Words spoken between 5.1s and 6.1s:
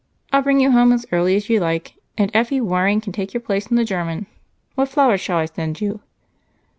shall I send you?"